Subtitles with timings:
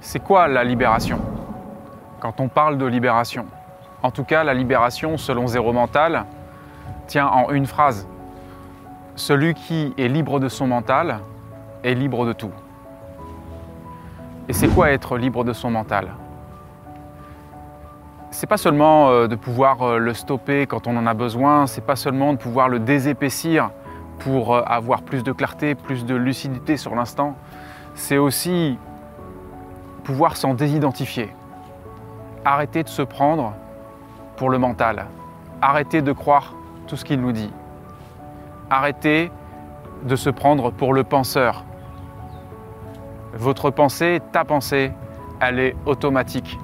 [0.00, 1.18] C'est quoi la libération?
[2.20, 3.46] Quand on parle de libération,
[4.02, 6.24] en tout cas la libération selon Zéro Mental
[7.08, 8.06] tient en une phrase.
[9.16, 11.18] Celui qui est libre de son mental
[11.82, 12.52] est libre de tout.
[14.48, 16.08] Et c'est quoi être libre de son mental?
[18.30, 21.84] C'est pas seulement euh, de pouvoir euh, le stopper quand on en a besoin, c'est
[21.84, 23.70] pas seulement de pouvoir le désépaissir
[24.20, 27.36] pour euh, avoir plus de clarté, plus de lucidité sur l'instant,
[27.94, 28.78] c'est aussi
[30.08, 31.28] pouvoir s'en désidentifier.
[32.42, 33.52] Arrêter de se prendre
[34.38, 35.04] pour le mental.
[35.60, 36.54] Arrêter de croire
[36.86, 37.52] tout ce qu'il nous dit.
[38.70, 39.30] Arrêter
[40.04, 41.62] de se prendre pour le penseur.
[43.34, 44.92] Votre pensée, ta pensée,
[45.40, 46.58] elle est automatique.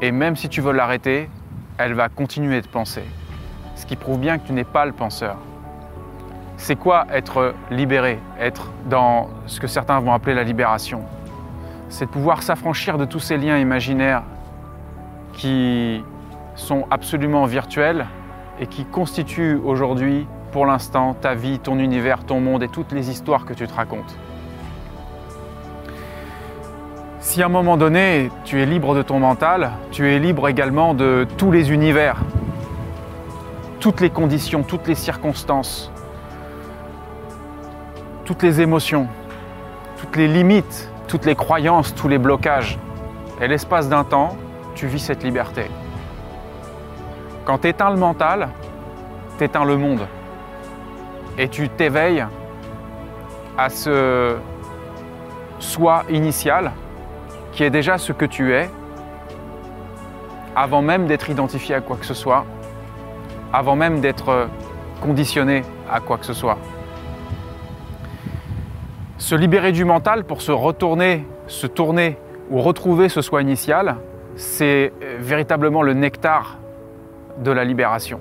[0.00, 1.28] Et même si tu veux l'arrêter,
[1.78, 3.02] elle va continuer de penser.
[3.74, 5.38] Ce qui prouve bien que tu n'es pas le penseur.
[6.56, 11.02] C'est quoi être libéré, être dans ce que certains vont appeler la libération
[11.88, 14.22] C'est de pouvoir s'affranchir de tous ces liens imaginaires
[15.32, 16.02] qui
[16.56, 18.06] sont absolument virtuels
[18.58, 23.10] et qui constituent aujourd'hui, pour l'instant, ta vie, ton univers, ton monde et toutes les
[23.10, 24.18] histoires que tu te racontes.
[27.20, 30.94] Si à un moment donné, tu es libre de ton mental, tu es libre également
[30.94, 32.20] de tous les univers,
[33.80, 35.90] toutes les conditions, toutes les circonstances,
[38.24, 39.08] toutes les émotions,
[39.98, 42.78] toutes les limites, toutes les croyances, tous les blocages.
[43.40, 44.36] Et l'espace d'un temps,
[44.74, 45.70] tu vis cette liberté.
[47.44, 48.48] Quand tu éteins le mental,
[49.38, 50.06] tu éteins le monde.
[51.38, 52.24] Et tu t'éveilles
[53.58, 54.36] à ce
[55.58, 56.72] soi initial
[57.52, 58.70] qui est déjà ce que tu es
[60.54, 62.44] avant même d'être identifié à quoi que ce soit,
[63.52, 64.48] avant même d'être
[65.02, 66.58] conditionné à quoi que ce soit.
[69.18, 72.18] Se libérer du mental pour se retourner, se tourner
[72.50, 73.96] ou retrouver ce soi initial,
[74.34, 76.58] c'est véritablement le nectar
[77.38, 78.20] de la libération.